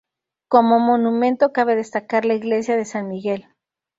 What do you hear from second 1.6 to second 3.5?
destacar la iglesia de San Miguel.